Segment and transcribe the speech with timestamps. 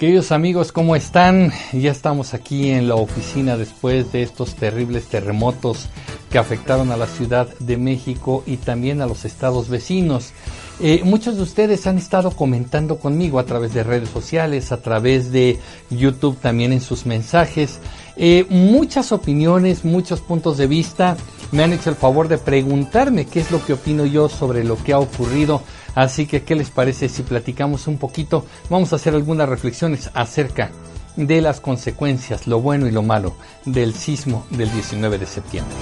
[0.00, 1.52] Queridos amigos, ¿cómo están?
[1.74, 5.90] Ya estamos aquí en la oficina después de estos terribles terremotos
[6.30, 10.32] que afectaron a la Ciudad de México y también a los estados vecinos.
[10.80, 15.32] Eh, muchos de ustedes han estado comentando conmigo a través de redes sociales, a través
[15.32, 15.58] de
[15.90, 17.78] YouTube también en sus mensajes.
[18.16, 21.18] Eh, muchas opiniones, muchos puntos de vista.
[21.52, 24.82] Me han hecho el favor de preguntarme qué es lo que opino yo sobre lo
[24.82, 25.60] que ha ocurrido
[25.94, 28.44] Así que, ¿qué les parece si platicamos un poquito?
[28.68, 30.70] Vamos a hacer algunas reflexiones acerca
[31.16, 35.76] de las consecuencias, lo bueno y lo malo del sismo del 19 de septiembre.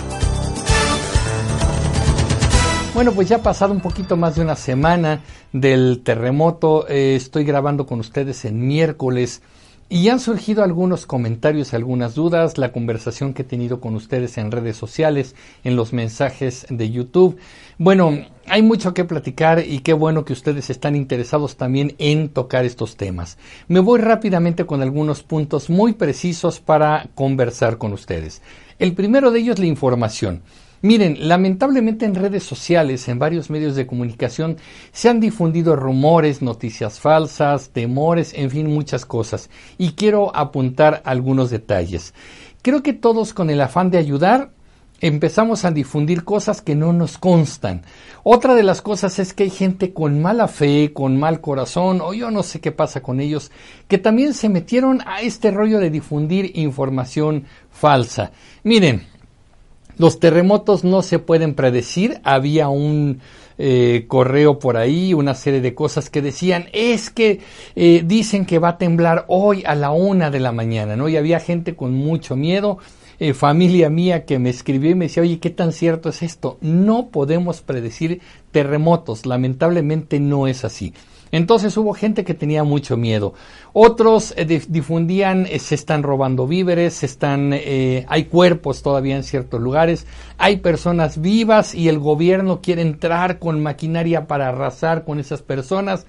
[2.95, 5.21] Bueno, pues ya ha pasado un poquito más de una semana
[5.53, 6.89] del terremoto.
[6.89, 9.43] Eh, estoy grabando con ustedes en miércoles
[9.91, 14.51] y han surgido algunos comentarios, algunas dudas, la conversación que he tenido con ustedes en
[14.51, 17.39] redes sociales, en los mensajes de YouTube.
[17.79, 18.13] Bueno,
[18.47, 22.97] hay mucho que platicar y qué bueno que ustedes están interesados también en tocar estos
[22.97, 23.39] temas.
[23.67, 28.43] Me voy rápidamente con algunos puntos muy precisos para conversar con ustedes.
[28.79, 30.43] El primero de ellos, la información.
[30.81, 34.59] Miren, lamentablemente en redes sociales, en varios medios de comunicación,
[34.93, 39.51] se han difundido rumores, noticias falsas, temores, en fin, muchas cosas.
[39.77, 42.15] Y quiero apuntar algunos detalles.
[42.63, 44.51] Creo que todos con el afán de ayudar
[45.01, 47.83] empezamos a difundir cosas que no nos constan.
[48.23, 52.15] Otra de las cosas es que hay gente con mala fe, con mal corazón, o
[52.15, 53.51] yo no sé qué pasa con ellos,
[53.87, 58.33] que también se metieron a este rollo de difundir información falsa.
[58.65, 59.07] Miren,
[59.99, 62.21] los terremotos no se pueden predecir.
[62.25, 63.21] Había un
[63.59, 67.41] eh, correo por ahí, una serie de cosas que decían, es que
[67.75, 71.09] eh, dicen que va a temblar hoy a la una de la mañana, ¿no?
[71.09, 72.79] Y había gente con mucho miedo.
[73.21, 76.57] Eh, familia mía que me escribió y me decía, oye, ¿qué tan cierto es esto?
[76.61, 78.21] No podemos predecir
[78.53, 80.95] terremotos, lamentablemente no es así.
[81.31, 83.35] Entonces hubo gente que tenía mucho miedo.
[83.73, 89.25] Otros eh, difundían, eh, se están robando víveres, se están, eh, hay cuerpos todavía en
[89.25, 90.07] ciertos lugares,
[90.39, 96.07] hay personas vivas y el gobierno quiere entrar con maquinaria para arrasar con esas personas.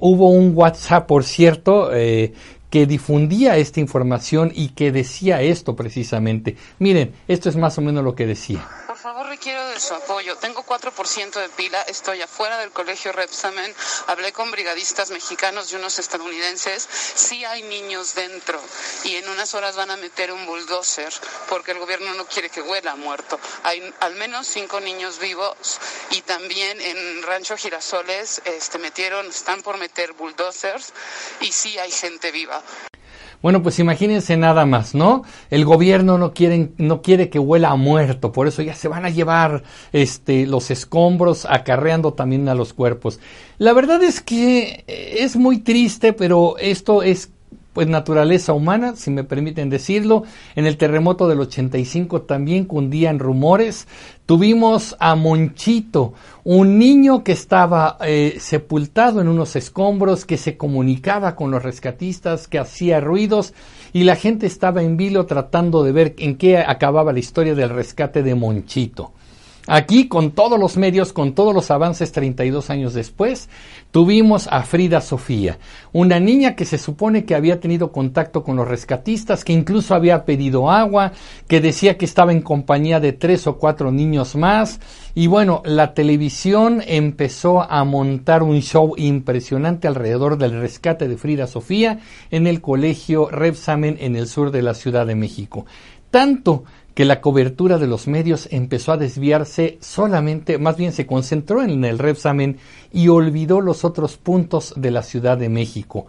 [0.00, 6.56] hubo un WhatsApp, por cierto, que difundía esta información y que decía esto precisamente.
[6.78, 8.66] Miren, esto es más o menos lo que decía
[9.04, 10.34] favor requiero de su apoyo.
[10.36, 13.74] Tengo 4% de pila, estoy afuera del colegio Repsamen,
[14.06, 16.88] hablé con brigadistas mexicanos y unos estadounidenses.
[17.14, 18.58] Sí hay niños dentro
[19.02, 21.12] y en unas horas van a meter un bulldozer
[21.50, 23.38] porque el gobierno no quiere que huela muerto.
[23.64, 29.76] Hay al menos cinco niños vivos y también en Rancho Girasoles este, metieron, están por
[29.76, 30.94] meter bulldozers
[31.42, 32.62] y sí hay gente viva.
[33.44, 35.22] Bueno, pues imagínense nada más, ¿no?
[35.50, 39.04] El gobierno no quiere, no quiere que huela a muerto, por eso ya se van
[39.04, 43.20] a llevar este, los escombros acarreando también a los cuerpos.
[43.58, 47.32] La verdad es que es muy triste, pero esto es
[47.74, 50.22] pues naturaleza humana, si me permiten decirlo.
[50.54, 53.86] En el terremoto del 85 también cundían rumores.
[54.24, 56.14] Tuvimos a Monchito,
[56.44, 62.48] un niño que estaba eh, sepultado en unos escombros, que se comunicaba con los rescatistas,
[62.48, 63.52] que hacía ruidos
[63.92, 67.70] y la gente estaba en vilo tratando de ver en qué acababa la historia del
[67.70, 69.12] rescate de Monchito.
[69.66, 73.48] Aquí, con todos los medios, con todos los avances 32 años después,
[73.92, 75.58] tuvimos a Frida Sofía,
[75.92, 80.26] una niña que se supone que había tenido contacto con los rescatistas, que incluso había
[80.26, 81.12] pedido agua,
[81.48, 84.80] que decía que estaba en compañía de tres o cuatro niños más.
[85.14, 91.46] Y bueno, la televisión empezó a montar un show impresionante alrededor del rescate de Frida
[91.46, 92.00] Sofía
[92.30, 95.64] en el colegio Repsamen en el sur de la Ciudad de México.
[96.10, 101.62] Tanto que la cobertura de los medios empezó a desviarse solamente, más bien se concentró
[101.62, 102.58] en el Repsamen
[102.92, 106.06] y olvidó los otros puntos de la Ciudad de México.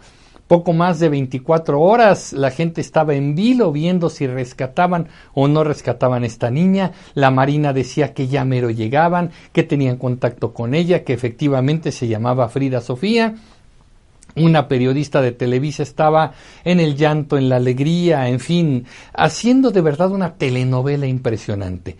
[0.48, 5.64] Poco más de 24 horas la gente estaba en vilo viendo si rescataban o no
[5.64, 6.92] rescataban a esta niña.
[7.16, 12.08] La Marina decía que ya mero llegaban, que tenían contacto con ella, que efectivamente se
[12.08, 13.34] llamaba Frida Sofía
[14.36, 16.34] una periodista de Televisa estaba
[16.64, 21.98] en el llanto, en la alegría, en fin, haciendo de verdad una telenovela impresionante,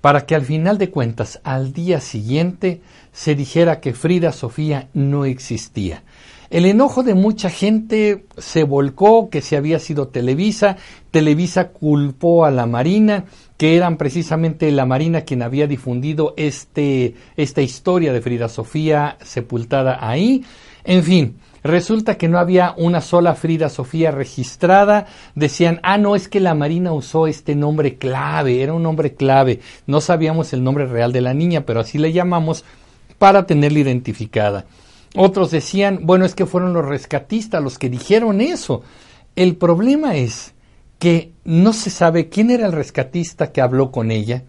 [0.00, 2.80] para que al final de cuentas, al día siguiente,
[3.12, 6.02] se dijera que Frida Sofía no existía.
[6.50, 10.76] El enojo de mucha gente se volcó que se había sido Televisa,
[11.10, 13.24] Televisa culpó a la Marina,
[13.56, 19.98] que eran precisamente la Marina quien había difundido este, esta historia de Frida Sofía sepultada
[20.00, 20.44] ahí.
[20.84, 25.06] En fin, Resulta que no había una sola Frida Sofía registrada.
[25.34, 29.60] Decían, ah, no, es que la Marina usó este nombre clave, era un nombre clave.
[29.86, 32.64] No sabíamos el nombre real de la niña, pero así le llamamos
[33.18, 34.66] para tenerla identificada.
[35.16, 38.82] Otros decían, bueno, es que fueron los rescatistas los que dijeron eso.
[39.34, 40.52] El problema es
[40.98, 44.42] que no se sabe quién era el rescatista que habló con ella,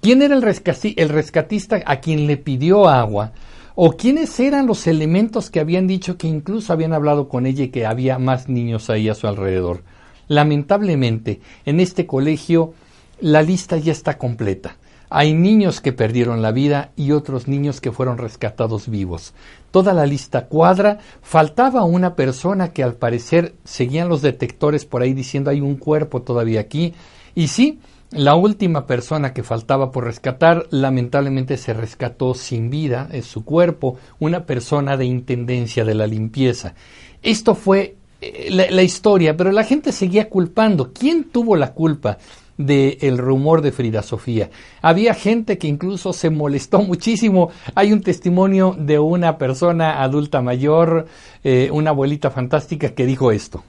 [0.00, 3.32] quién era el, rescatista a quien le pidió agua,
[3.74, 7.68] o quiénes eran los elementos que habían dicho que incluso habían hablado con ella y
[7.68, 9.82] que había más niños ahí a su alrededor.
[10.28, 12.74] Lamentablemente, en este colegio
[13.20, 14.76] la lista ya está completa.
[15.10, 19.32] Hay niños que perdieron la vida y otros niños que fueron rescatados vivos.
[19.70, 20.98] Toda la lista cuadra.
[21.22, 26.22] Faltaba una persona que al parecer seguían los detectores por ahí diciendo hay un cuerpo
[26.22, 26.94] todavía aquí.
[27.34, 27.78] Y sí,
[28.14, 33.98] la última persona que faltaba por rescatar lamentablemente se rescató sin vida, es su cuerpo,
[34.18, 36.74] una persona de intendencia de la limpieza.
[37.22, 40.92] Esto fue eh, la, la historia, pero la gente seguía culpando.
[40.92, 42.18] ¿Quién tuvo la culpa?
[42.56, 44.50] del rumor de Frida Sofía.
[44.80, 47.50] Había gente que incluso se molestó muchísimo.
[47.74, 51.06] Hay un testimonio de una persona adulta mayor,
[51.42, 53.64] eh, una abuelita fantástica, que dijo esto.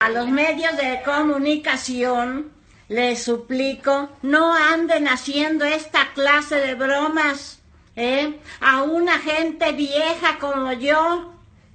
[0.00, 2.46] A los medios de comunicación
[2.92, 7.60] les suplico, no anden haciendo esta clase de bromas.
[7.96, 8.38] ¿eh?
[8.60, 11.32] A una gente vieja como yo,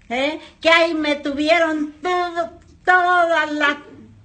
[0.09, 0.39] ¿eh?
[0.61, 2.51] que ahí me tuvieron todo,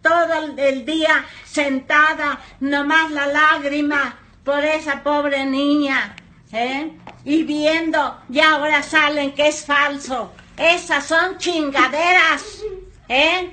[0.02, 6.16] todo el día sentada, nomás la lágrima por esa pobre niña,
[6.52, 6.92] ¿eh?
[7.24, 10.32] Y viendo, y ahora salen que es falso.
[10.56, 12.62] Esas son chingaderas,
[13.08, 13.50] ¿eh?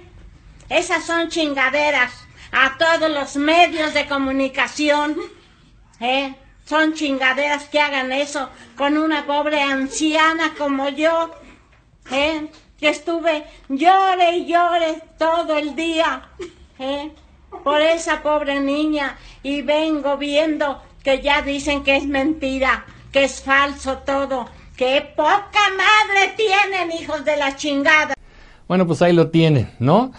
[0.69, 2.12] Esas son chingaderas
[2.51, 5.16] a todos los medios de comunicación,
[6.00, 6.36] ¿eh?
[6.66, 11.31] Son chingaderas que hagan eso con una pobre anciana como yo,
[12.12, 12.48] ¿eh?
[12.80, 16.30] que estuve llore y llore todo el día
[16.78, 17.12] ¿eh?
[17.63, 23.42] por esa pobre niña y vengo viendo que ya dicen que es mentira, que es
[23.42, 24.48] falso todo.
[24.75, 28.13] ¡Qué poca madre tienen, hijos de la chingada!
[28.68, 30.13] Bueno, pues ahí lo tienen, ¿no?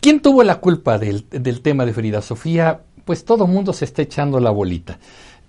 [0.00, 2.80] ¿Quién tuvo la culpa del, del tema de Frida Sofía?
[3.04, 4.98] Pues todo el mundo se está echando la bolita.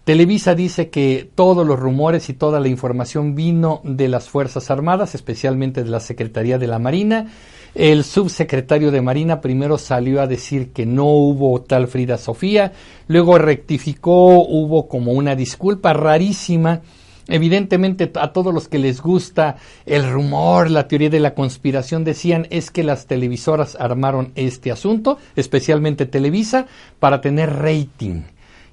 [0.03, 5.15] Televisa dice que todos los rumores y toda la información vino de las Fuerzas Armadas,
[5.15, 7.27] especialmente de la Secretaría de la Marina.
[7.75, 12.73] El subsecretario de Marina primero salió a decir que no hubo tal Frida Sofía,
[13.07, 16.81] luego rectificó, hubo como una disculpa rarísima.
[17.31, 22.47] Evidentemente a todos los que les gusta el rumor, la teoría de la conspiración decían
[22.49, 26.67] es que las televisoras armaron este asunto, especialmente Televisa,
[26.99, 28.23] para tener rating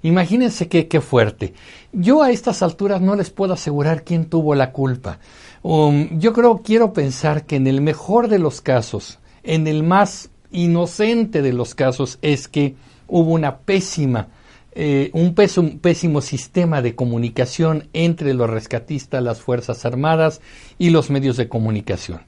[0.02, 1.55] Imagínense qué, qué fuerte.
[1.93, 5.19] Yo a estas alturas no les puedo asegurar quién tuvo la culpa.
[5.62, 10.31] Um, yo creo, quiero pensar que en el mejor de los casos, en el más
[10.52, 12.76] inocente de los casos, es que
[13.08, 14.28] hubo una pésima,
[14.72, 20.40] eh, un, un pésimo sistema de comunicación entre los rescatistas, las Fuerzas Armadas
[20.78, 22.20] y los medios de comunicación.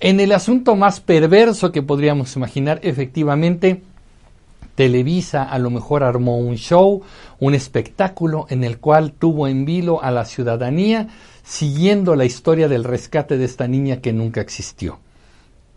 [0.00, 3.82] En el asunto más perverso que podríamos imaginar, efectivamente,
[4.74, 7.02] Televisa a lo mejor armó un show,
[7.38, 11.08] un espectáculo en el cual tuvo en vilo a la ciudadanía
[11.44, 14.98] siguiendo la historia del rescate de esta niña que nunca existió.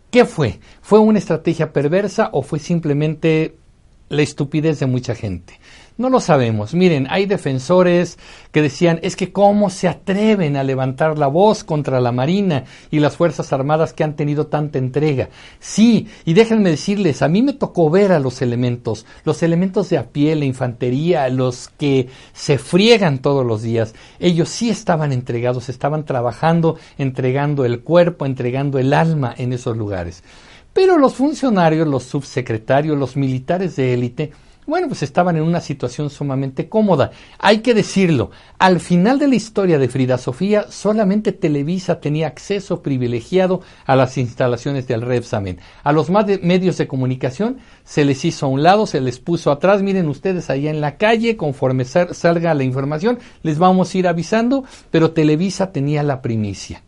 [0.09, 0.59] ¿Qué fue?
[0.81, 3.55] ¿Fue una estrategia perversa o fue simplemente
[4.09, 5.59] la estupidez de mucha gente?
[5.97, 6.75] No lo sabemos.
[6.75, 8.19] Miren, hay defensores
[8.51, 12.99] que decían, es que cómo se atreven a levantar la voz contra la Marina y
[12.99, 15.29] las Fuerzas Armadas que han tenido tanta entrega.
[15.59, 19.97] Sí, y déjenme decirles, a mí me tocó ver a los elementos, los elementos de
[19.97, 23.95] a pie, la infantería, los que se friegan todos los días.
[24.19, 30.23] Ellos sí estaban entregados, estaban trabajando, entregando el cuerpo, entregando el alma en esos lugares.
[30.73, 34.31] Pero los funcionarios, los subsecretarios, los militares de élite,
[34.68, 37.12] bueno, pues estaban en una situación sumamente cómoda.
[37.40, 42.83] Hay que decirlo, al final de la historia de Frida Sofía, solamente Televisa tenía acceso
[42.83, 45.59] privilegiado a las instalaciones del Repsamen.
[45.83, 49.81] A los medios de comunicación se les hizo a un lado, se les puso atrás.
[49.81, 54.66] Miren ustedes allá en la calle, conforme salga la información, les vamos a ir avisando,
[54.92, 56.83] pero Televisa tenía la primicia.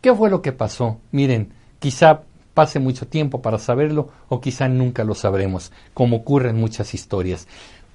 [0.00, 0.98] ¿Qué fue lo que pasó?
[1.12, 2.22] Miren, quizá
[2.54, 7.46] pase mucho tiempo para saberlo o quizá nunca lo sabremos, como ocurre en muchas historias.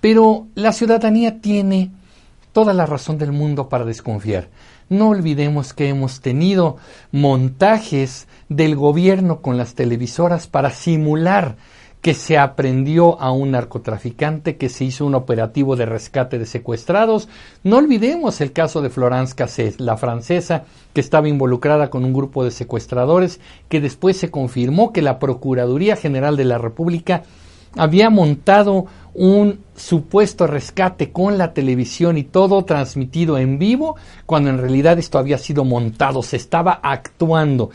[0.01, 1.91] Pero la ciudadanía tiene
[2.53, 4.49] toda la razón del mundo para desconfiar.
[4.89, 6.77] No olvidemos que hemos tenido
[7.11, 11.57] montajes del gobierno con las televisoras para simular
[12.07, 17.27] que se aprendió a un narcotraficante, que se hizo un operativo de rescate de secuestrados.
[17.65, 22.45] No olvidemos el caso de Florence Cassés, la francesa que estaba involucrada con un grupo
[22.45, 27.23] de secuestradores, que después se confirmó que la Procuraduría General de la República
[27.75, 28.85] había montado
[29.17, 33.95] un supuesto rescate con la televisión y todo transmitido en vivo,
[34.27, 37.71] cuando en realidad esto había sido montado, se estaba actuando.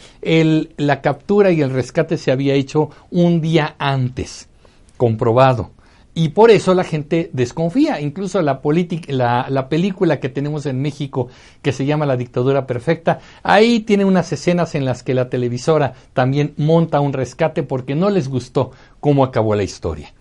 [0.77, 4.49] La captura y el rescate se había hecho un día antes,
[4.97, 5.73] comprobado.
[6.15, 8.01] Y por eso la gente desconfía.
[8.01, 8.61] Incluso la,
[9.09, 11.27] la, la, película que tenemos en México,
[11.61, 15.95] que se llama La Dictadura Perfecta, ahí tiene unas escenas en las que la televisora
[16.13, 18.71] también monta un rescate porque no les gustó
[19.01, 20.13] cómo acabó la historia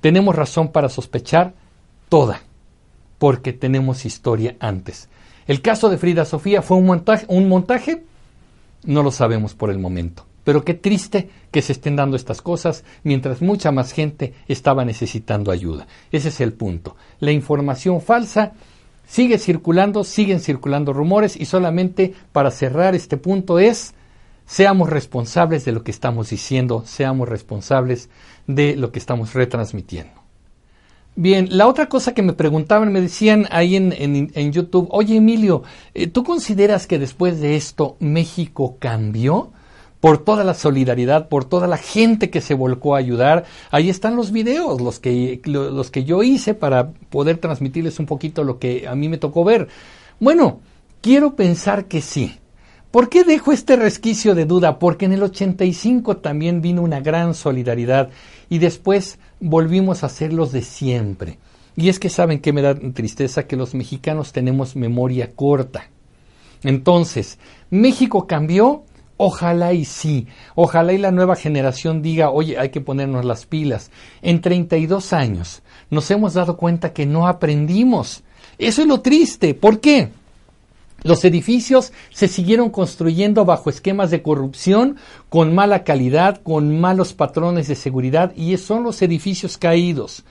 [0.00, 1.54] tenemos razón para sospechar
[2.08, 2.42] toda,
[3.18, 5.08] porque tenemos historia antes.
[5.46, 8.04] El caso de Frida Sofía fue un montaje, un montaje,
[8.84, 10.26] no lo sabemos por el momento.
[10.44, 15.50] Pero qué triste que se estén dando estas cosas mientras mucha más gente estaba necesitando
[15.50, 15.86] ayuda.
[16.10, 16.96] Ese es el punto.
[17.20, 18.52] La información falsa
[19.06, 23.94] sigue circulando, siguen circulando rumores y solamente para cerrar este punto es
[24.48, 28.08] seamos responsables de lo que estamos diciendo, seamos responsables
[28.46, 30.14] de lo que estamos retransmitiendo.
[31.14, 36.06] Bien, la otra cosa que me preguntaban, me decían ahí en, YouTube, oye Emilio, eh,
[36.06, 39.52] ¿tú consideras que después de esto México cambió?
[40.00, 43.44] Por toda la solidaridad, por toda la gente que se volcó a ayudar.
[43.72, 48.44] Ahí están los videos, los que, los que yo hice para poder transmitirles un poquito
[48.44, 49.66] lo que a mí me tocó ver.
[50.20, 50.60] Bueno,
[51.00, 52.38] quiero pensar que sí.
[52.90, 54.78] ¿Por qué dejo este resquicio de duda?
[54.78, 58.08] Porque en el 85 también vino una gran solidaridad
[58.48, 61.38] y después volvimos a ser los de siempre.
[61.76, 65.90] Y es que saben que me da tristeza que los mexicanos tenemos memoria corta.
[66.64, 68.84] Entonces, México cambió,
[69.18, 73.90] ojalá y sí, ojalá y la nueva generación diga, oye, hay que ponernos las pilas.
[74.22, 78.24] En 32 años nos hemos dado cuenta que no aprendimos.
[78.56, 79.52] Eso es lo triste.
[79.52, 80.08] ¿Por qué?
[81.02, 84.96] Los edificios se siguieron construyendo bajo esquemas de corrupción,
[85.28, 90.24] con mala calidad, con malos patrones de seguridad y son los edificios caídos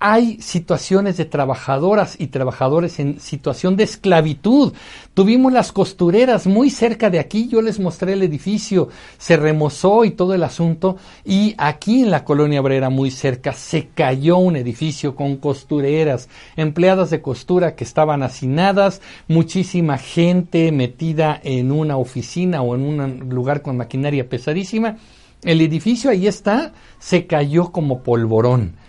[0.00, 4.72] hay situaciones de trabajadoras y trabajadores en situación de esclavitud.
[5.12, 8.88] Tuvimos las costureras muy cerca de aquí, yo les mostré el edificio,
[9.18, 13.88] se remozó y todo el asunto, y aquí en la colonia obrera muy cerca se
[13.88, 21.70] cayó un edificio con costureras, empleadas de costura que estaban hacinadas, muchísima gente metida en
[21.70, 24.96] una oficina o en un lugar con maquinaria pesadísima.
[25.42, 28.79] El edificio ahí está, se cayó como polvorón.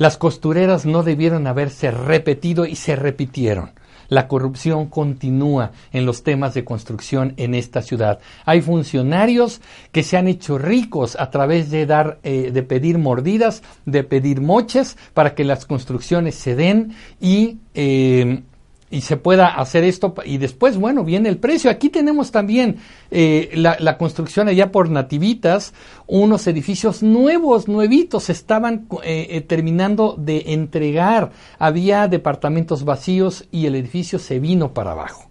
[0.00, 3.72] Las costureras no debieron haberse repetido y se repitieron.
[4.08, 8.18] La corrupción continúa en los temas de construcción en esta ciudad.
[8.46, 9.60] Hay funcionarios
[9.92, 14.40] que se han hecho ricos a través de dar, eh, de pedir mordidas, de pedir
[14.40, 18.42] moches para que las construcciones se den y eh,
[18.90, 21.70] y se pueda hacer esto y después, bueno, viene el precio.
[21.70, 22.78] Aquí tenemos también
[23.12, 25.72] eh, la, construcción allá por Nativitas,
[26.08, 33.76] unos edificios nuevos, nuevitos, estaban eh, eh, terminando de entregar, había departamentos vacíos y el
[33.76, 35.30] edificio se vino para abajo.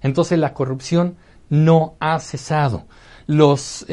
[0.00, 1.16] Entonces la corrupción
[1.50, 2.86] no ha cesado.
[3.26, 3.86] Los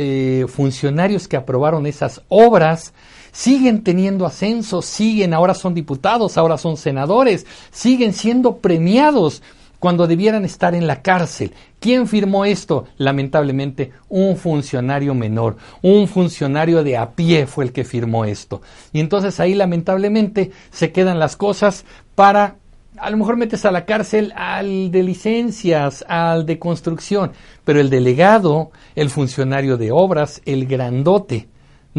[0.48, 2.94] funcionarios que aprobaron esas obras,
[3.32, 9.42] siguen teniendo ascenso, siguen, ahora son diputados, ahora son senadores, siguen siendo premiados
[9.80, 11.54] cuando debieran estar en la cárcel.
[11.80, 12.86] ¿Quién firmó esto?
[12.98, 18.62] Lamentablemente, un funcionario menor, un funcionario de a pie fue el que firmó esto.
[18.92, 22.58] Y entonces ahí lamentablemente se quedan las cosas para
[22.98, 27.32] a lo mejor metes a la cárcel al de licencias, al de construcción,
[27.64, 31.48] pero el delegado, el funcionario de obras, el grandote,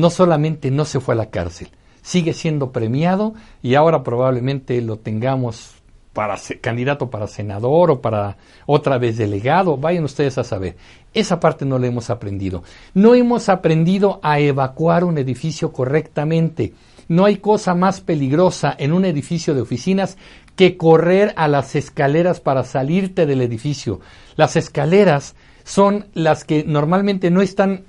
[0.01, 1.69] no solamente no se fue a la cárcel,
[2.03, 5.81] sigue siendo premiado y ahora probablemente lo tengamos
[6.13, 10.77] para ser candidato para senador o para otra vez delegado, vayan ustedes a saber.
[11.15, 12.65] Esa parte no la hemos aprendido.
[12.95, 16.75] No hemos aprendido a evacuar un edificio correctamente.
[17.09, 20.17] No hay cosa más peligrosa en un edificio de oficinas
[20.57, 24.01] que correr a las escaleras para salirte del edificio.
[24.37, 27.85] Las escaleras son las que normalmente no están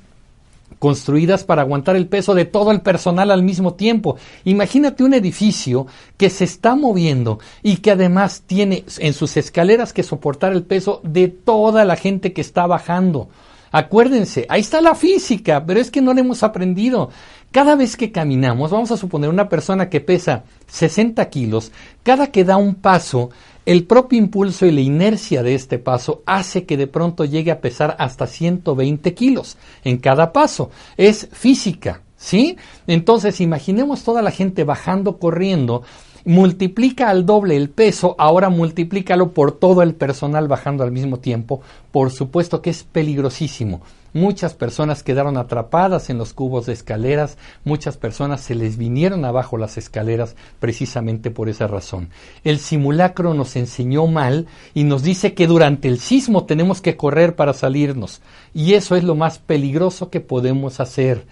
[0.81, 4.17] construidas para aguantar el peso de todo el personal al mismo tiempo.
[4.45, 5.85] Imagínate un edificio
[6.17, 10.99] que se está moviendo y que además tiene en sus escaleras que soportar el peso
[11.03, 13.29] de toda la gente que está bajando.
[13.71, 17.11] Acuérdense, ahí está la física, pero es que no la hemos aprendido.
[17.51, 22.45] Cada vez que caminamos, vamos a suponer una persona que pesa 60 kilos, cada que
[22.45, 23.29] da un paso,
[23.65, 27.59] el propio impulso y la inercia de este paso hace que de pronto llegue a
[27.59, 30.71] pesar hasta 120 kilos en cada paso.
[30.95, 32.55] Es física, ¿sí?
[32.87, 35.83] Entonces, imaginemos toda la gente bajando, corriendo,
[36.25, 41.61] multiplica al doble el peso, ahora multiplícalo por todo el personal bajando al mismo tiempo.
[41.91, 43.81] Por supuesto que es peligrosísimo.
[44.13, 49.55] Muchas personas quedaron atrapadas en los cubos de escaleras, muchas personas se les vinieron abajo
[49.55, 52.09] las escaleras precisamente por esa razón.
[52.43, 57.37] El simulacro nos enseñó mal y nos dice que durante el sismo tenemos que correr
[57.37, 58.21] para salirnos.
[58.53, 61.25] Y eso es lo más peligroso que podemos hacer.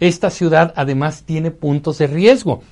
[0.00, 2.62] Esta ciudad además tiene puntos de riesgo.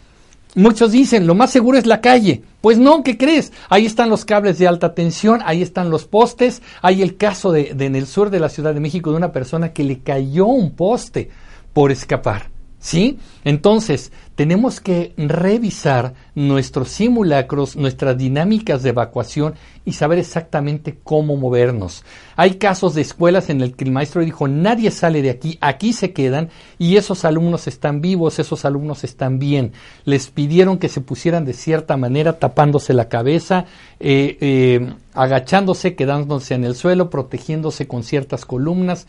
[0.54, 2.42] Muchos dicen, lo más seguro es la calle.
[2.60, 3.52] Pues no, ¿qué crees?
[3.70, 7.72] Ahí están los cables de alta tensión, ahí están los postes, hay el caso de,
[7.74, 10.46] de, en el sur de la Ciudad de México de una persona que le cayó
[10.46, 11.30] un poste
[11.72, 12.51] por escapar.
[12.82, 13.20] ¿Sí?
[13.44, 22.04] Entonces, tenemos que revisar nuestros simulacros, nuestras dinámicas de evacuación y saber exactamente cómo movernos.
[22.34, 25.92] Hay casos de escuelas en el que el maestro dijo, nadie sale de aquí, aquí
[25.92, 29.70] se quedan y esos alumnos están vivos, esos alumnos están bien.
[30.04, 33.66] Les pidieron que se pusieran de cierta manera, tapándose la cabeza,
[34.00, 39.06] eh, eh, agachándose, quedándose en el suelo, protegiéndose con ciertas columnas.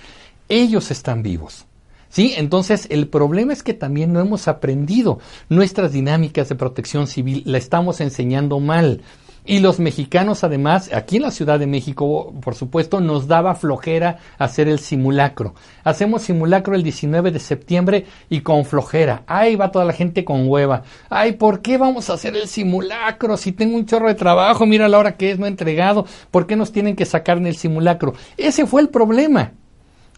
[0.48, 1.66] Ellos están vivos.
[2.14, 2.36] ¿Sí?
[2.38, 5.18] Entonces, el problema es que también no hemos aprendido
[5.50, 9.02] nuestras dinámicas de protección civil, la estamos enseñando mal.
[9.46, 14.20] Y los mexicanos, además, aquí en la Ciudad de México, por supuesto, nos daba flojera
[14.38, 15.56] hacer el simulacro.
[15.84, 19.24] Hacemos simulacro el 19 de septiembre y con flojera.
[19.26, 20.84] Ahí va toda la gente con hueva.
[21.10, 23.38] Ay, ¿por qué vamos a hacer el simulacro?
[23.38, 26.06] Si tengo un chorro de trabajo, mira la hora que es, no he entregado.
[26.30, 28.14] ¿Por qué nos tienen que sacar en el simulacro?
[28.38, 29.54] Ese fue el problema.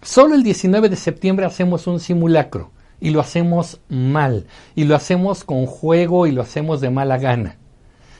[0.05, 2.69] Solo el 19 de septiembre hacemos un simulacro
[3.01, 4.45] y lo hacemos mal
[4.75, 7.57] y lo hacemos con juego y lo hacemos de mala gana.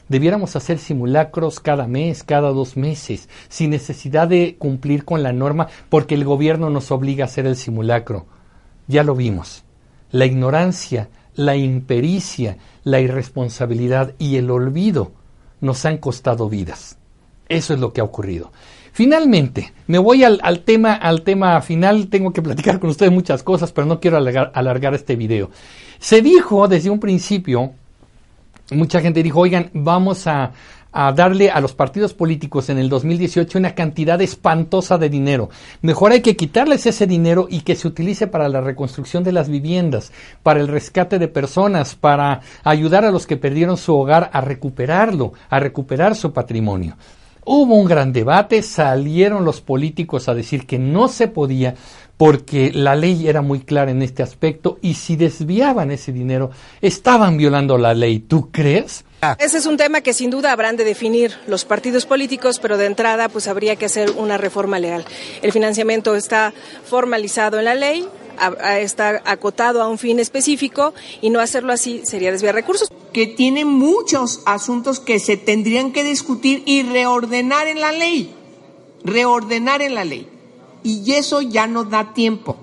[0.08, 5.68] Debiéramos hacer simulacros cada mes, cada dos meses, sin necesidad de cumplir con la norma
[5.88, 8.26] porque el gobierno nos obliga a hacer el simulacro.
[8.88, 9.62] Ya lo vimos.
[10.10, 15.12] La ignorancia, la impericia, la irresponsabilidad y el olvido
[15.60, 16.98] nos han costado vidas.
[17.48, 18.50] Eso es lo que ha ocurrido.
[18.96, 22.08] Finalmente, me voy al, tema, al tema final.
[22.08, 25.50] Tengo que platicar con ustedes muchas cosas, pero no quiero alargar, este video.
[25.98, 27.74] Se dijo desde un principio,
[28.70, 30.52] mucha gente dijo, oigan, vamos a,
[30.92, 35.50] a darle a los partidos políticos en el 2018 una cantidad espantosa de dinero.
[35.82, 39.50] Mejor hay que quitarles ese dinero y que se utilice para la reconstrucción de las
[39.50, 40.10] viviendas,
[40.42, 45.34] para el rescate de personas, para ayudar a los que perdieron su hogar a recuperarlo,
[45.50, 46.96] a recuperar su patrimonio.
[47.48, 51.76] Hubo un gran debate, salieron los políticos a decir que no se podía
[52.16, 57.36] porque la ley era muy clara en este aspecto y si desviaban ese dinero estaban
[57.36, 58.18] violando la ley.
[58.18, 59.04] ¿Tú crees?
[59.38, 62.86] Ese es un tema que sin duda habrán de definir los partidos políticos, pero de
[62.86, 65.04] entrada pues habría que hacer una reforma legal.
[65.40, 66.52] El financiamiento está
[66.84, 68.08] formalizado en la ley,
[68.80, 72.90] está acotado a un fin específico y no hacerlo así sería desviar recursos.
[73.16, 78.30] Que tiene muchos asuntos que se tendrían que discutir y reordenar en la ley,
[79.04, 80.28] reordenar en la ley.
[80.82, 82.58] Y eso ya no da tiempo,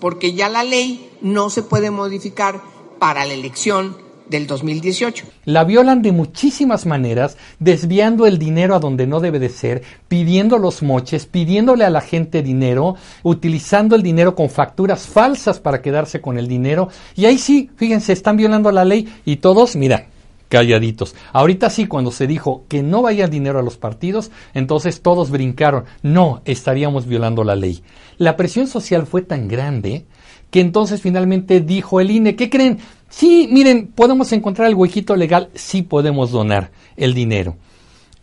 [0.00, 2.60] porque ya la ley no se puede modificar
[2.98, 3.96] para la elección
[4.28, 5.26] del 2018.
[5.44, 10.58] La violan de muchísimas maneras, desviando el dinero a donde no debe de ser, pidiendo
[10.58, 16.20] los moches, pidiéndole a la gente dinero, utilizando el dinero con facturas falsas para quedarse
[16.20, 16.88] con el dinero.
[17.14, 20.06] Y ahí sí, fíjense, están violando la ley y todos, mira,
[20.48, 21.14] calladitos.
[21.32, 25.84] Ahorita sí, cuando se dijo que no vaya dinero a los partidos, entonces todos brincaron.
[26.02, 27.82] No, estaríamos violando la ley.
[28.18, 30.06] La presión social fue tan grande
[30.50, 32.78] que entonces finalmente dijo el INE, ¿qué creen?
[33.16, 37.54] Sí, miren, podemos encontrar el huequito legal, sí podemos donar el dinero.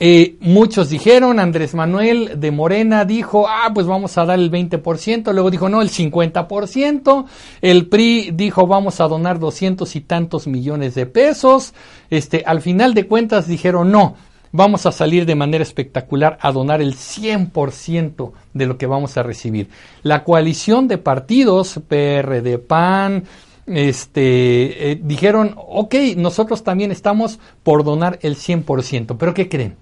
[0.01, 5.31] Eh, muchos dijeron, Andrés Manuel de Morena dijo, ah, pues vamos a dar el 20%,
[5.31, 7.25] luego dijo, no, el 50%,
[7.61, 11.73] el PRI dijo, vamos a donar doscientos y tantos millones de pesos,
[12.09, 14.17] este, al final de cuentas dijeron, no,
[14.51, 19.23] vamos a salir de manera espectacular a donar el 100% de lo que vamos a
[19.23, 19.69] recibir.
[20.03, 23.23] La coalición de partidos, PRD, PAN,
[23.67, 29.75] este, eh, dijeron, ok, nosotros también estamos por donar el 100%, pero ¿qué creen?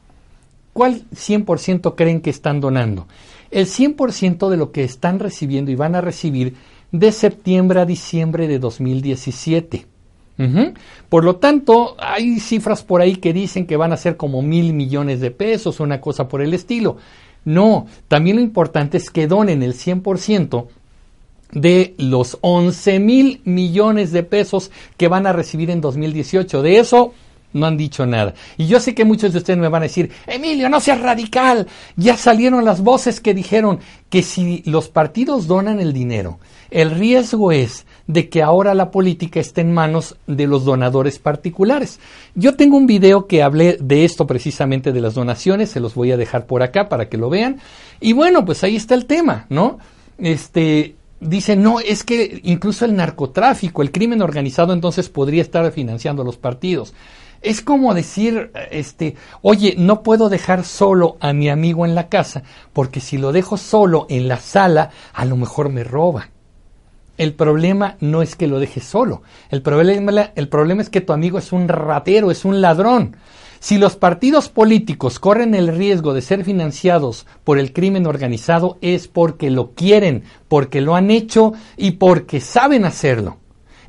[0.73, 3.07] ¿Cuál 100% creen que están donando?
[3.51, 6.55] El 100% de lo que están recibiendo y van a recibir
[6.91, 9.85] de septiembre a diciembre de 2017.
[11.09, 14.71] Por lo tanto, hay cifras por ahí que dicen que van a ser como mil
[14.71, 16.95] millones de pesos, una cosa por el estilo.
[17.43, 20.67] No, también lo importante es que donen el 100%
[21.51, 26.61] de los 11 mil millones de pesos que van a recibir en 2018.
[26.61, 27.13] De eso
[27.53, 28.33] no han dicho nada.
[28.57, 31.67] Y yo sé que muchos de ustedes me van a decir, Emilio, no seas radical.
[31.95, 37.51] Ya salieron las voces que dijeron que si los partidos donan el dinero, el riesgo
[37.51, 41.99] es de que ahora la política esté en manos de los donadores particulares.
[42.35, 46.11] Yo tengo un video que hablé de esto precisamente de las donaciones, se los voy
[46.11, 47.59] a dejar por acá para que lo vean.
[47.99, 49.79] Y bueno, pues ahí está el tema, ¿no?
[50.19, 56.23] este, dice, no, es que incluso el narcotráfico, el crimen organizado entonces podría estar financiando
[56.23, 56.93] los partidos.
[57.41, 62.43] Es como decir, este, oye, no puedo dejar solo a mi amigo en la casa,
[62.73, 66.29] porque si lo dejo solo en la sala, a lo mejor me roba.
[67.17, 69.23] El problema no es que lo dejes solo.
[69.49, 73.15] El problema, el problema es que tu amigo es un ratero, es un ladrón.
[73.59, 79.09] Si los partidos políticos corren el riesgo de ser financiados por el crimen organizado es
[79.09, 83.37] porque lo quieren, porque lo han hecho y porque saben hacerlo.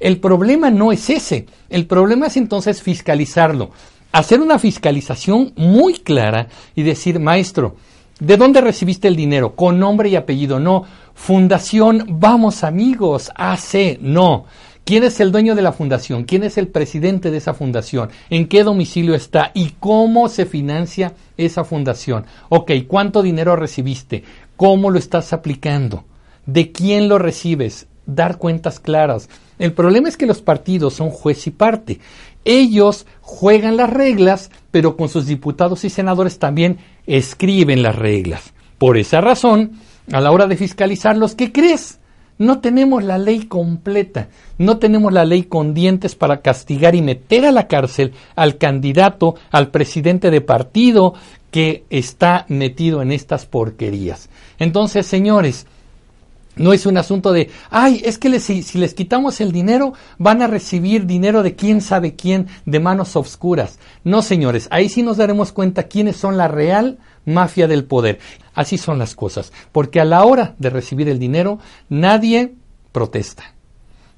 [0.01, 1.47] El problema no es ese.
[1.69, 3.71] El problema es entonces fiscalizarlo.
[4.13, 7.77] Hacer una fiscalización muy clara y decir, maestro,
[8.19, 9.55] ¿de dónde recibiste el dinero?
[9.55, 10.59] Con nombre y apellido.
[10.59, 10.85] No.
[11.15, 13.99] Fundación Vamos Amigos, AC.
[14.01, 14.47] No.
[14.91, 16.25] ¿Quién es el dueño de la fundación?
[16.25, 18.11] ¿Quién es el presidente de esa fundación?
[18.29, 19.53] ¿En qué domicilio está?
[19.55, 22.27] ¿Y cómo se financia esa fundación?
[22.49, 24.25] Ok, ¿cuánto dinero recibiste?
[24.57, 26.03] ¿Cómo lo estás aplicando?
[26.45, 27.87] ¿De quién lo recibes?
[28.05, 29.29] Dar cuentas claras.
[29.61, 32.01] El problema es que los partidos son juez y parte.
[32.45, 38.55] Ellos juegan las reglas, pero con sus diputados y senadores también escriben las reglas.
[38.77, 39.71] Por esa razón,
[40.11, 42.00] a la hora de fiscalizarlos, ¿qué crees?
[42.41, 47.45] No tenemos la ley completa, no tenemos la ley con dientes para castigar y meter
[47.45, 51.13] a la cárcel al candidato, al presidente de partido
[51.51, 54.31] que está metido en estas porquerías.
[54.59, 55.67] Entonces, señores,
[56.57, 60.41] no es un asunto de, ay, es que si, si, les quitamos el dinero, van
[60.41, 63.79] a recibir dinero de quién sabe quién, de manos obscuras.
[64.03, 68.19] No, señores, ahí sí nos daremos cuenta quiénes son la real mafia del poder.
[68.55, 72.55] Así son las cosas, porque a la hora de recibir el dinero nadie
[72.93, 73.55] protesta.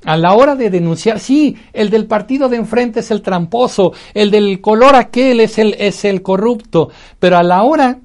[0.05, 4.33] A la hora de denunciar, sí, el del partido de enfrente es el tramposo, el
[4.33, 8.01] del color aquel es el, es el corrupto, pero a la hora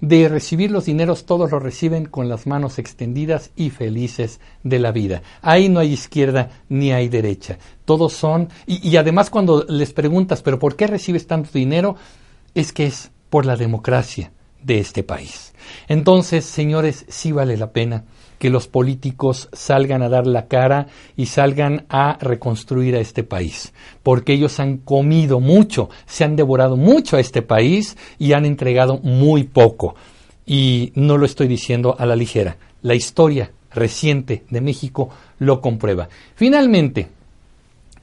[0.00, 4.92] de recibir los dineros todos los reciben con las manos extendidas y felices de la
[4.92, 5.22] vida.
[5.42, 7.58] Ahí no hay izquierda ni hay derecha.
[7.84, 11.96] Todos son, y, y además cuando les preguntas, pero ¿por qué recibes tanto dinero?
[12.54, 15.54] Es que es por la democracia de este país.
[15.88, 18.04] Entonces, señores, sí vale la pena
[18.38, 23.74] que los políticos salgan a dar la cara y salgan a reconstruir a este país,
[24.02, 28.98] porque ellos han comido mucho, se han devorado mucho a este país y han entregado
[28.98, 29.94] muy poco.
[30.46, 32.56] Y no lo estoy diciendo a la ligera.
[32.82, 36.08] La historia reciente de México lo comprueba.
[36.34, 37.08] Finalmente,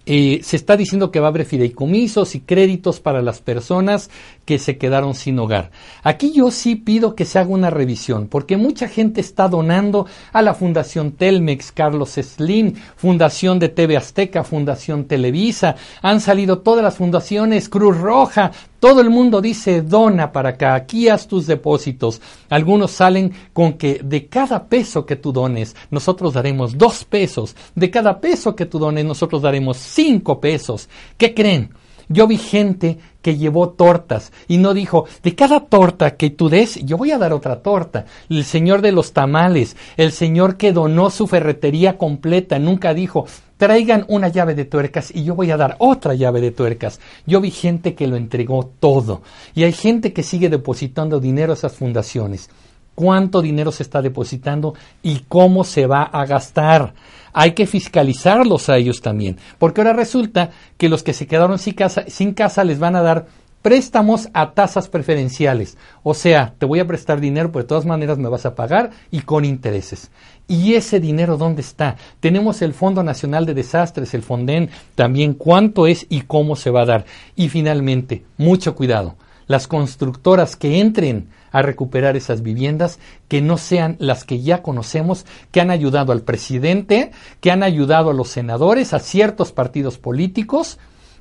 [0.05, 4.09] eh, se está diciendo que va a haber fideicomisos y créditos para las personas
[4.47, 5.71] que se quedaron sin hogar.
[6.03, 10.41] Aquí yo sí pido que se haga una revisión, porque mucha gente está donando a
[10.41, 16.95] la Fundación Telmex, Carlos Slim, Fundación de TV Azteca, Fundación Televisa, han salido todas las
[16.95, 22.21] fundaciones, Cruz Roja, todo el mundo dice dona para acá, aquí haz tus depósitos.
[22.47, 27.53] Algunos salen con que de cada peso que tú dones, nosotros daremos dos pesos.
[27.75, 30.87] De cada peso que tú dones, nosotros daremos cinco pesos.
[31.17, 31.71] ¿Qué creen?
[32.09, 32.97] Yo vi gente
[33.27, 37.17] que llevó tortas y no dijo, de cada torta que tú des, yo voy a
[37.17, 38.05] dar otra torta.
[38.29, 43.25] El señor de los tamales, el señor que donó su ferretería completa, nunca dijo,
[43.57, 47.01] traigan una llave de tuercas y yo voy a dar otra llave de tuercas.
[47.25, 51.55] Yo vi gente que lo entregó todo y hay gente que sigue depositando dinero a
[51.55, 52.49] esas fundaciones.
[52.97, 56.95] ¿Cuánto dinero se está depositando y cómo se va a gastar?
[57.31, 61.75] Hay que fiscalizarlos a ellos también, porque ahora resulta que los que se quedaron sin
[61.75, 63.27] casa, sin casa les van a dar
[63.61, 65.77] préstamos a tasas preferenciales.
[66.01, 68.89] O sea, te voy a prestar dinero, pero de todas maneras me vas a pagar
[69.11, 70.09] y con intereses.
[70.47, 71.97] ¿Y ese dinero dónde está?
[72.19, 76.81] Tenemos el Fondo Nacional de Desastres, el FONDEN, también cuánto es y cómo se va
[76.81, 77.05] a dar.
[77.35, 79.17] Y finalmente, mucho cuidado.
[79.45, 85.25] Las constructoras que entren a recuperar esas viviendas, que no sean las que ya conocemos,
[85.51, 90.77] que han ayudado al presidente, que han ayudado a los senadores, a ciertos partidos políticos,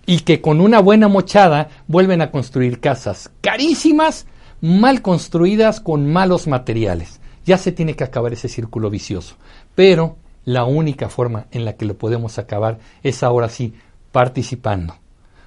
[0.07, 4.27] y que con una buena mochada vuelven a construir casas carísimas,
[4.61, 7.21] mal construidas, con malos materiales.
[7.45, 9.37] Ya se tiene que acabar ese círculo vicioso.
[9.75, 13.75] Pero la única forma en la que lo podemos acabar es ahora sí
[14.13, 14.95] participando.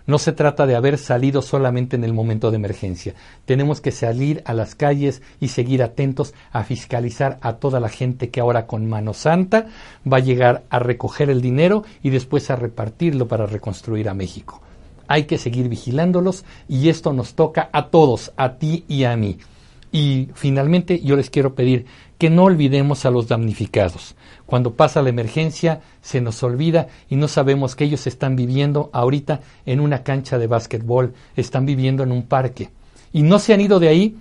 [0.09, 3.13] No se trata de haber salido solamente en el momento de emergencia.
[3.45, 8.31] Tenemos que salir a las calles y seguir atentos a fiscalizar a toda la gente
[8.31, 9.67] que ahora con mano santa
[10.11, 14.63] va a llegar a recoger el dinero y después a repartirlo para reconstruir a México.
[15.07, 19.37] Hay que seguir vigilándolos y esto nos toca a todos, a ti y a mí.
[19.91, 21.85] Y finalmente yo les quiero pedir
[22.17, 24.15] que no olvidemos a los damnificados.
[24.49, 29.41] Cuando pasa la emergencia se nos olvida y no sabemos que ellos están viviendo ahorita
[29.67, 32.71] en una cancha de básquetbol, están viviendo en un parque
[33.13, 34.17] y no se han ido de ahí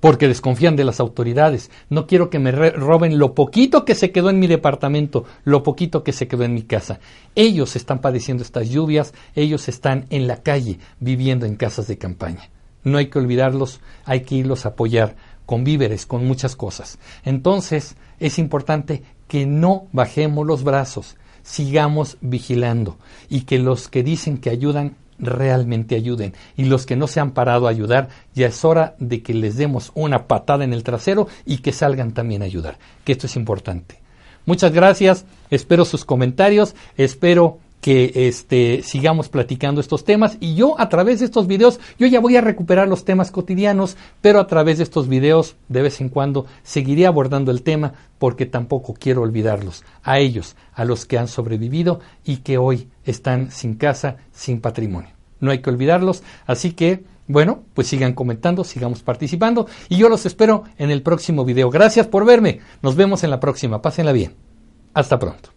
[0.00, 1.70] porque desconfían de las autoridades.
[1.90, 6.02] No quiero que me roben lo poquito que se quedó en mi departamento, lo poquito
[6.02, 6.98] que se quedó en mi casa.
[7.36, 12.50] Ellos están padeciendo estas lluvias, ellos están en la calle viviendo en casas de campaña.
[12.82, 15.14] No hay que olvidarlos, hay que irlos a apoyar
[15.46, 16.98] con víveres, con muchas cosas.
[17.24, 24.38] Entonces, es importante que no bajemos los brazos, sigamos vigilando y que los que dicen
[24.38, 26.34] que ayudan realmente ayuden.
[26.56, 29.56] Y los que no se han parado a ayudar, ya es hora de que les
[29.56, 33.36] demos una patada en el trasero y que salgan también a ayudar, que esto es
[33.36, 34.00] importante.
[34.44, 40.88] Muchas gracias, espero sus comentarios, espero que este, sigamos platicando estos temas y yo a
[40.88, 44.78] través de estos videos, yo ya voy a recuperar los temas cotidianos, pero a través
[44.78, 49.84] de estos videos de vez en cuando seguiré abordando el tema porque tampoco quiero olvidarlos,
[50.02, 55.10] a ellos, a los que han sobrevivido y que hoy están sin casa, sin patrimonio.
[55.38, 60.26] No hay que olvidarlos, así que bueno, pues sigan comentando, sigamos participando y yo los
[60.26, 61.70] espero en el próximo video.
[61.70, 62.58] Gracias por verme.
[62.82, 63.80] Nos vemos en la próxima.
[63.80, 64.34] Pásenla bien.
[64.92, 65.55] Hasta pronto.